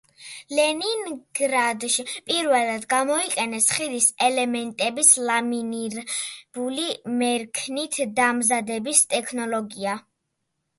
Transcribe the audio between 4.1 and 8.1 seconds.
ელემენტების ლამინირებული მერქნით